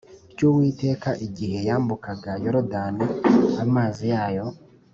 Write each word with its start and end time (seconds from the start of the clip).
ry 0.31 0.41
Uwiteka 0.49 1.09
igihe 1.27 1.57
yambukaga 1.69 2.31
Yorodani 2.43 3.05
amazi 3.63 4.03
yayo 4.13 4.45